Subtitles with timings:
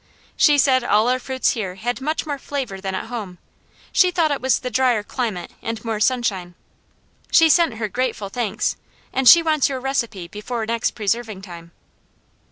[0.35, 3.37] She said all our fruits here had much more flavour than at home;
[3.91, 6.55] she thought it was the dryer climate and more sunshine.
[7.31, 8.77] She sent her grateful thanks,
[9.13, 11.71] and she wants your recipe before next preserving time."